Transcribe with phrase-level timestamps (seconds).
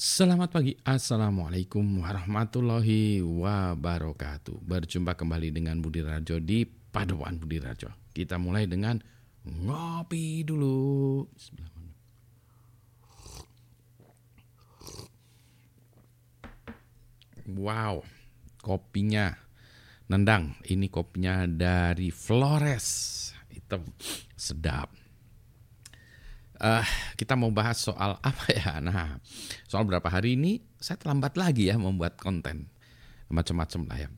[0.00, 4.64] Selamat pagi, Assalamualaikum warahmatullahi wabarakatuh.
[4.64, 8.08] Berjumpa kembali dengan Budi Rajo di Paduan Budi Rajo.
[8.08, 8.96] Kita mulai dengan
[9.44, 11.20] ngopi dulu.
[17.60, 18.00] Wow,
[18.64, 19.36] kopinya
[20.08, 20.56] nendang.
[20.64, 22.88] Ini kopinya dari Flores.
[23.52, 23.84] Hitam,
[24.32, 24.99] sedap
[26.60, 26.84] uh,
[27.16, 28.78] kita mau bahas soal apa ya?
[28.84, 29.18] Nah,
[29.66, 32.68] soal berapa hari ini saya terlambat lagi ya membuat konten
[33.32, 34.08] macam-macam lah ya.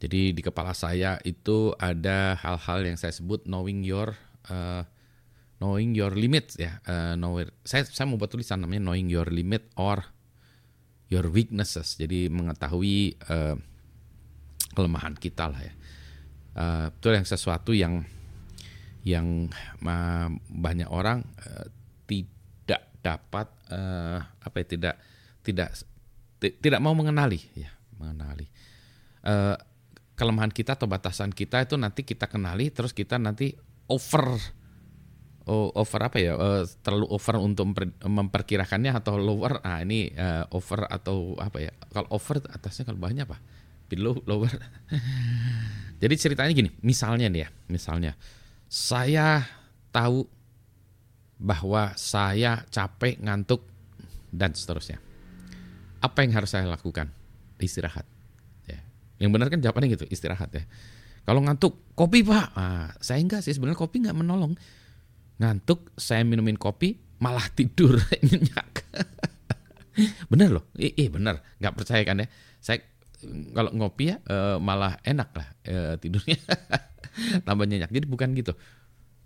[0.00, 4.12] Jadi di kepala saya itu ada hal-hal yang saya sebut knowing your
[4.50, 4.84] uh,
[5.62, 6.82] knowing your limits ya.
[6.84, 10.02] Uh, knowing, saya saya mau buat tulisan namanya knowing your limit or
[11.08, 11.96] your weaknesses.
[11.96, 13.56] Jadi mengetahui uh,
[14.74, 15.74] kelemahan kita lah ya.
[16.54, 18.06] Uh, itu yang sesuatu yang
[19.04, 19.52] yang
[19.84, 21.68] uh, banyak orang uh,
[22.08, 24.94] tidak dapat uh, apa ya tidak
[25.44, 25.68] tidak
[26.40, 27.68] tidak mau mengenali ya
[28.00, 28.48] mengenali.
[29.24, 29.56] Uh,
[30.16, 33.52] kelemahan kita atau batasan kita itu nanti kita kenali terus kita nanti
[33.92, 34.40] over
[35.48, 40.48] oh, over apa ya uh, terlalu over untuk memper, memperkirakannya atau lower ah ini uh,
[40.54, 43.36] over atau apa ya kalau over atasnya kalau banyak apa?
[43.84, 44.48] Below lower.
[46.02, 48.16] Jadi ceritanya gini misalnya nih ya misalnya
[48.68, 49.46] saya
[49.94, 50.26] tahu
[51.38, 53.62] bahwa saya capek, ngantuk,
[54.34, 54.98] dan seterusnya.
[56.02, 57.10] Apa yang harus saya lakukan?
[57.60, 58.06] Istirahat.
[58.66, 58.80] Ya.
[59.22, 60.64] Yang benar kan jawabannya gitu, istirahat ya.
[61.24, 62.52] Kalau ngantuk, kopi pak.
[62.52, 64.52] Nah, saya enggak sih, sebenarnya kopi nggak menolong.
[65.40, 68.84] Ngantuk, saya minumin kopi, malah tidur nyenyak.
[70.26, 72.28] bener loh, iya bener, nggak percaya kan ya.
[72.58, 72.82] Saya
[73.54, 76.38] kalau ngopi ya e, malah enak lah e, tidurnya.
[77.46, 77.90] tambah nyenyak.
[77.90, 78.52] Jadi bukan gitu.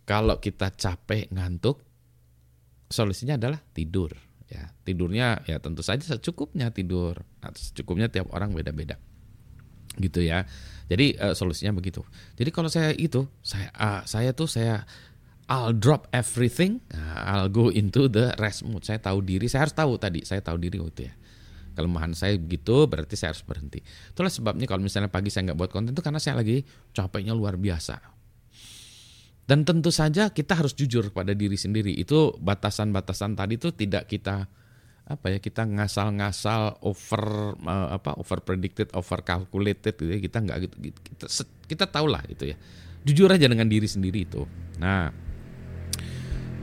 [0.09, 1.85] Kalau kita capek, ngantuk,
[2.89, 4.17] solusinya adalah tidur.
[4.49, 7.21] Ya, tidurnya ya tentu saja secukupnya tidur.
[7.45, 8.97] Nah, secukupnya tiap orang beda-beda.
[10.01, 10.49] Gitu ya.
[10.89, 12.01] Jadi uh, solusinya begitu.
[12.41, 14.89] Jadi kalau saya itu, saya uh, saya tuh saya
[15.49, 16.85] I'll drop everything,
[17.17, 18.85] I'll go into the rest mode.
[18.85, 21.15] Saya tahu diri, saya harus tahu tadi, saya tahu diri waktu ya
[21.79, 23.79] kelemahan saya begitu berarti saya harus berhenti.
[24.11, 27.55] Itulah sebabnya kalau misalnya pagi saya nggak buat konten itu karena saya lagi capeknya luar
[27.55, 28.19] biasa.
[29.49, 31.95] Dan tentu saja kita harus jujur kepada diri sendiri.
[31.95, 34.51] Itu batasan-batasan tadi itu tidak kita
[35.09, 40.19] apa ya kita ngasal-ngasal over uh, apa over predicted over calculated gitu ya.
[40.19, 41.25] Kita nggak gitu kita
[41.65, 42.57] kita tahu lah itu ya.
[43.07, 44.45] Jujur aja dengan diri sendiri itu.
[44.83, 45.28] Nah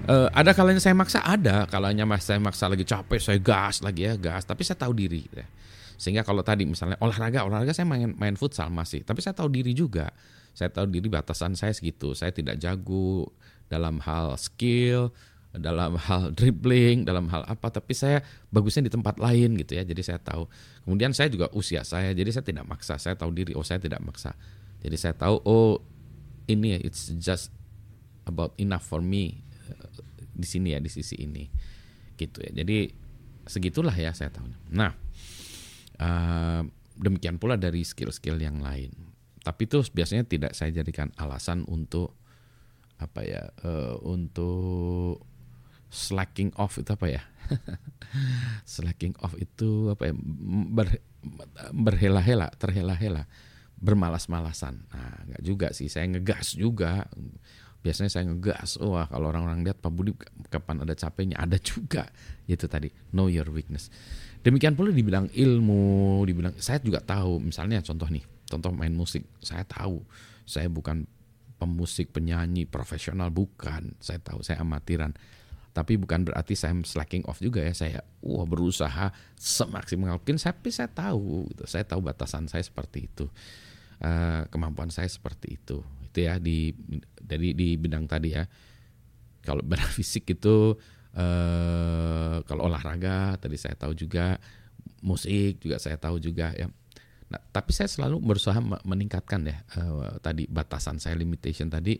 [0.05, 4.05] Uh, ada kalanya saya maksa ada, kalanya mas saya maksa lagi capek, saya gas lagi
[4.05, 4.45] ya gas.
[4.45, 5.49] Tapi saya tahu diri, ya.
[5.97, 9.73] sehingga kalau tadi misalnya olahraga, olahraga saya main main futsal masih, tapi saya tahu diri
[9.73, 10.13] juga.
[10.53, 12.13] Saya tahu diri batasan saya segitu.
[12.13, 13.33] Saya tidak jago
[13.65, 15.09] dalam hal skill,
[15.51, 17.73] dalam hal dribbling, dalam hal apa.
[17.73, 18.21] Tapi saya
[18.53, 19.83] bagusnya di tempat lain gitu ya.
[19.83, 20.45] Jadi saya tahu.
[20.85, 22.95] Kemudian saya juga usia saya, jadi saya tidak maksa.
[23.01, 24.37] Saya tahu diri, oh saya tidak maksa.
[24.85, 25.81] Jadi saya tahu, oh
[26.45, 27.49] ini it's just
[28.29, 29.44] about enough for me
[30.35, 31.47] di sini ya di sisi ini.
[32.15, 32.63] Gitu ya.
[32.63, 33.05] Jadi
[33.45, 34.89] segitulah ya saya tahu nah
[36.01, 36.65] uh,
[36.97, 38.91] demikian pula dari skill-skill yang lain.
[39.45, 42.17] Tapi itu biasanya tidak saya jadikan alasan untuk
[42.97, 45.21] apa ya uh, untuk
[45.91, 47.23] slacking off itu apa ya?
[48.65, 50.13] Slacking off itu apa ya
[50.65, 50.97] ber,
[51.75, 53.29] berhela-hela terhela-hela
[53.77, 54.81] bermalas-malasan.
[54.89, 55.91] Nah nggak juga sih.
[55.91, 57.05] Saya ngegas juga
[57.85, 60.17] biasanya saya ngegas wah kalau orang-orang lihat Pak Budi
[60.49, 61.37] kapan ada capeknya?
[61.37, 62.09] Ada juga.
[62.49, 63.93] Itu tadi know your weakness.
[64.41, 69.61] Demikian pula dibilang ilmu dibilang saya juga tahu misalnya contoh nih contoh main musik saya
[69.69, 70.01] tahu
[70.49, 71.05] saya bukan
[71.61, 73.93] pemusik penyanyi profesional bukan.
[74.01, 75.13] Saya tahu saya amatiran.
[75.75, 80.41] Tapi bukan berarti saya slacking off juga ya saya wah berusaha semaksimal mungkin.
[80.41, 83.29] Tapi saya tahu saya tahu batasan saya seperti itu.
[83.95, 85.79] Uh, kemampuan saya seperti itu
[86.15, 86.71] itu ya di
[87.19, 88.47] dari di bidang tadi ya.
[89.43, 90.79] Kalau bidang fisik itu
[91.11, 94.39] eh, kalau olahraga tadi saya tahu juga,
[95.03, 96.71] musik juga saya tahu juga ya.
[97.25, 101.97] Nah, tapi saya selalu berusaha meningkatkan ya uh, tadi batasan saya limitation tadi.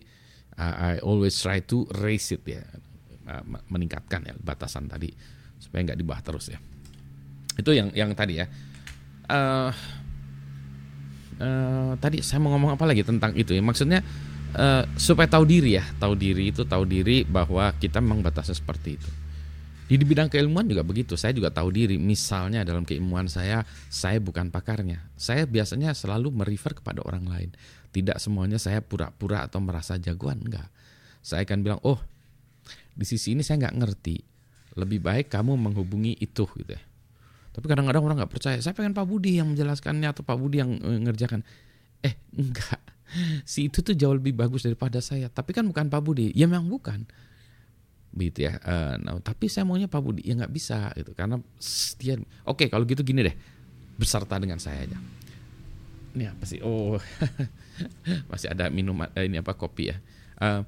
[0.55, 2.63] I always try to raise it ya,
[3.27, 5.11] uh, meningkatkan ya batasan tadi
[5.59, 6.61] supaya nggak dibahas terus ya.
[7.57, 8.45] Itu yang yang tadi ya.
[9.25, 9.73] Uh,
[11.39, 13.61] uh, tadi saya mau ngomong apa lagi tentang itu ya?
[13.63, 13.99] Maksudnya
[14.55, 18.89] uh, supaya tahu diri ya tahu diri itu tahu diri bahwa kita memang batasnya seperti
[18.99, 19.09] itu.
[19.85, 22.01] Di bidang keilmuan juga begitu saya juga tahu diri.
[22.01, 25.13] Misalnya dalam keilmuan saya saya bukan pakarnya.
[25.13, 27.49] Saya biasanya selalu merefer kepada orang lain.
[27.93, 30.67] Tidak semuanya saya pura-pura atau merasa jagoan enggak.
[31.21, 32.01] Saya akan bilang oh
[32.97, 34.17] di sisi ini saya nggak ngerti.
[34.75, 36.81] Lebih baik kamu menghubungi itu gitu ya
[37.55, 38.59] Tapi kadang-kadang orang nggak percaya.
[38.59, 41.39] Saya pengen Pak Budi yang menjelaskannya atau Pak Budi yang eh, ngerjakan.
[42.03, 42.83] Eh enggak,
[43.47, 45.31] si itu tuh jauh lebih bagus daripada saya.
[45.31, 46.35] Tapi kan bukan Pak Budi.
[46.35, 47.07] Ya memang bukan.
[48.11, 48.59] Begitu ya.
[48.59, 50.27] Uh, nah, tapi saya maunya Pak Budi.
[50.27, 51.15] Ya nggak bisa gitu.
[51.15, 51.39] Karena
[51.95, 52.19] dia.
[52.43, 53.35] Oke kalau gitu gini deh.
[53.95, 54.99] Beserta dengan saya aja.
[56.11, 56.59] Ini apa sih?
[56.59, 56.99] Oh,
[58.31, 59.97] masih ada minum eh, ini apa kopi ya.
[60.43, 60.67] Uh,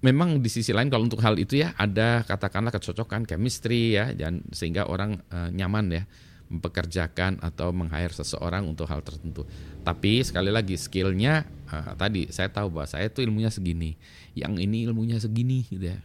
[0.00, 4.40] memang di sisi lain kalau untuk hal itu ya ada katakanlah kecocokan chemistry ya dan
[4.48, 6.02] sehingga orang uh, nyaman ya
[6.50, 9.46] mempekerjakan atau meng-hire seseorang untuk hal tertentu.
[9.86, 13.94] Tapi sekali lagi skillnya uh, tadi saya tahu bahwa saya itu ilmunya segini,
[14.34, 16.00] yang ini ilmunya segini gitu ya.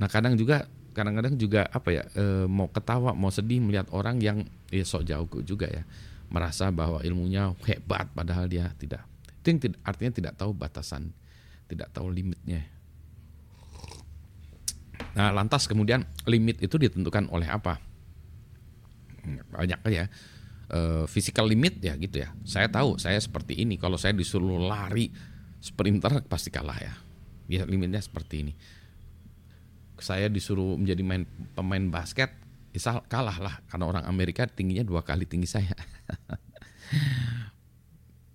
[0.00, 0.64] Nah kadang juga
[0.96, 5.28] kadang-kadang juga apa ya uh, mau ketawa mau sedih melihat orang yang ya sok jauh
[5.44, 5.84] juga ya
[6.32, 9.04] merasa bahwa ilmunya hebat padahal dia tidak.
[9.42, 11.12] Itu yang tidak, artinya tidak tahu batasan
[11.72, 12.68] tidak tahu limitnya.
[15.12, 17.80] Nah, lantas kemudian limit itu ditentukan oleh apa?
[19.52, 20.08] Banyak ya.
[20.72, 22.32] E, physical limit ya gitu ya.
[22.44, 23.80] Saya tahu saya seperti ini.
[23.80, 25.12] Kalau saya disuruh lari
[25.60, 26.94] sprinter pasti kalah ya.
[27.48, 28.52] Ya limitnya seperti ini.
[30.00, 31.22] Saya disuruh menjadi main
[31.54, 32.34] pemain basket,
[33.06, 35.76] kalah lah karena orang Amerika tingginya dua kali tinggi saya.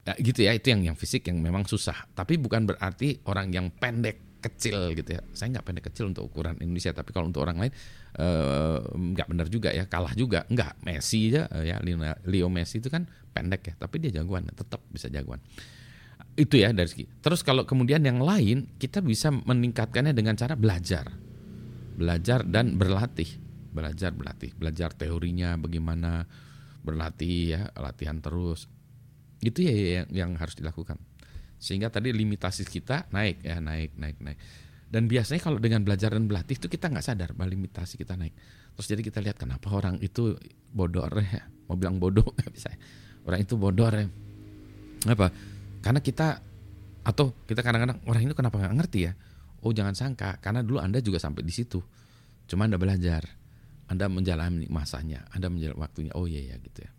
[0.08, 2.08] ya, gitu ya itu yang yang fisik yang memang susah.
[2.16, 5.22] Tapi bukan berarti orang yang pendek kecil gitu ya.
[5.36, 7.74] Saya nggak pendek kecil untuk ukuran Indonesia tapi kalau untuk orang lain
[8.16, 10.48] eh, nggak uh, benar juga ya kalah juga.
[10.48, 11.84] Nggak Messi aja uh, ya
[12.24, 13.04] Leo Messi itu kan
[13.36, 15.44] pendek ya tapi dia jagoan tetap bisa jagoan.
[16.38, 17.06] Itu ya dari segi.
[17.20, 21.10] Terus kalau kemudian yang lain kita bisa meningkatkannya dengan cara belajar.
[21.98, 23.42] Belajar dan berlatih.
[23.74, 24.54] Belajar berlatih.
[24.54, 26.30] Belajar teorinya bagaimana
[26.86, 28.70] berlatih ya latihan terus
[29.42, 30.98] itu ya yang, yang harus dilakukan.
[31.58, 34.38] Sehingga tadi limitasi kita naik ya, naik, naik, naik.
[34.88, 38.34] Dan biasanya kalau dengan belajar dan berlatih itu kita nggak sadar bahwa limitasi kita naik.
[38.78, 40.38] Terus jadi kita lihat kenapa orang itu
[40.72, 41.04] bodoh
[41.34, 41.44] ya.
[41.68, 42.72] Mau bilang bodoh nggak bisa.
[43.28, 44.08] Orang itu bodoh ya.
[45.12, 45.28] Apa?
[45.84, 46.40] Karena kita
[47.08, 49.14] atau kita kadang-kadang orang itu kenapa nggak ngerti ya?
[49.66, 51.84] Oh jangan sangka karena dulu anda juga sampai di situ.
[52.48, 53.28] Cuma anda belajar,
[53.92, 56.12] anda menjalani masanya, anda menjalani waktunya.
[56.16, 56.92] Oh iya ya gitu ya.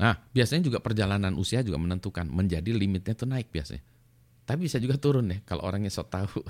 [0.00, 3.84] Nah, biasanya juga perjalanan usia juga menentukan menjadi limitnya tuh naik biasanya.
[4.48, 6.40] Tapi bisa juga turun ya kalau orangnya sok tahu.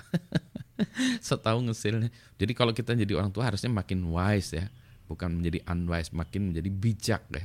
[1.26, 2.14] sok tahu ngesilnya.
[2.38, 4.70] Jadi kalau kita jadi orang tua harusnya makin wise ya,
[5.10, 7.44] bukan menjadi unwise, makin menjadi bijak ya.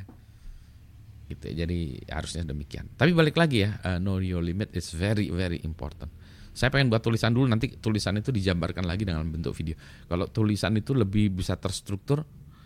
[1.25, 1.54] Gitu ya.
[1.66, 2.86] Jadi harusnya demikian.
[2.94, 6.13] Tapi balik lagi ya, uh, know your limit is very very important.
[6.56, 9.75] Saya pengen buat tulisan dulu nanti tulisan itu dijabarkan lagi dengan bentuk video.
[10.07, 12.24] Kalau tulisan itu lebih bisa terstruktur,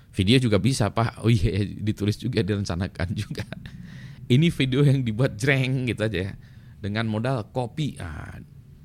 [0.09, 1.21] Video juga bisa pak.
[1.21, 3.45] Oh iya ditulis juga direncanakan juga.
[4.33, 6.33] Ini video yang dibuat jreng gitu aja ya.
[6.81, 7.97] Dengan modal kopi.
[7.97, 8.37] Nah,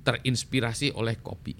[0.04, 1.56] terinspirasi oleh kopi.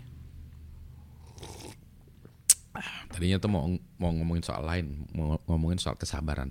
[3.09, 3.71] Tadinya tuh mau
[4.03, 6.51] mau ngomongin soal lain, mau ngomongin soal kesabaran.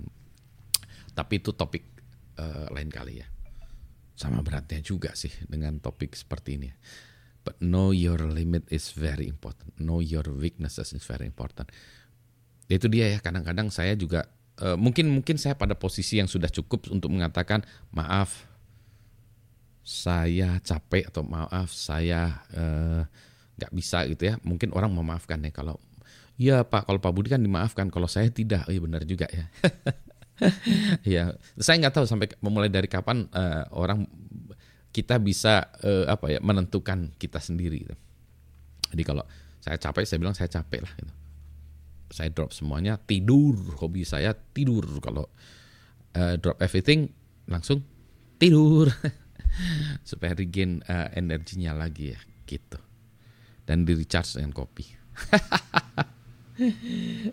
[1.12, 1.84] Tapi itu topik
[2.40, 3.28] uh, lain kali ya.
[4.16, 6.70] Sama beratnya juga sih dengan topik seperti ini.
[7.44, 9.76] But know your limit is very important.
[9.76, 11.68] Know your weaknesses is very important
[12.68, 14.28] itu dia ya kadang-kadang saya juga
[14.60, 17.60] uh, mungkin mungkin saya pada posisi yang sudah cukup untuk mengatakan
[17.92, 18.48] maaf
[19.84, 23.04] saya capek atau maaf saya eh,
[23.60, 24.40] nggak uh, bisa gitu ya.
[24.40, 25.76] Mungkin orang memaafkan ya kalau
[26.40, 28.64] ya pak kalau pak Budi kan dimaafkan kalau saya tidak.
[28.64, 29.44] Oh, iya benar juga ya.
[31.06, 34.08] Ya saya nggak tahu sampai memulai dari kapan uh, orang
[34.94, 37.94] kita bisa uh, apa ya menentukan kita sendiri gitu.
[38.94, 39.26] jadi kalau
[39.58, 41.12] saya capek saya bilang saya capek lah gitu
[42.10, 44.84] saya drop semuanya tidur hobi saya tidur.
[45.00, 45.28] Kalau
[46.16, 47.10] uh, drop everything
[47.48, 47.84] langsung
[48.40, 48.90] tidur.
[50.08, 52.78] Supaya regain uh, energinya lagi ya gitu.
[53.64, 54.84] Dan di recharge dengan kopi.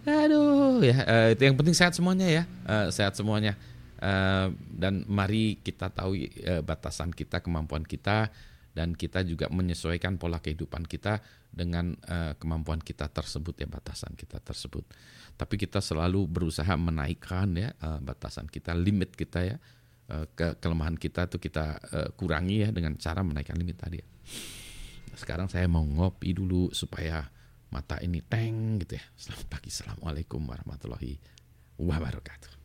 [0.05, 2.43] Aduh ya uh, itu yang penting sehat semuanya ya.
[2.65, 3.57] Uh, sehat semuanya.
[4.01, 8.33] Uh, dan mari kita tahu uh, batasan kita kemampuan kita
[8.71, 11.19] dan kita juga menyesuaikan pola kehidupan kita
[11.51, 14.87] dengan uh, kemampuan kita tersebut ya batasan kita tersebut.
[15.35, 19.57] Tapi kita selalu berusaha menaikkan ya uh, batasan kita, limit kita ya.
[20.11, 23.99] Uh, ke kelemahan kita tuh kita uh, kurangi ya dengan cara menaikkan limit tadi.
[23.99, 24.07] Ya.
[25.15, 27.27] Sekarang saya mau ngopi dulu supaya
[27.71, 29.05] mata ini teng gitu ya.
[29.15, 31.19] Selamat pagi, assalamualaikum warahmatullahi
[31.79, 32.60] wabarakatuh.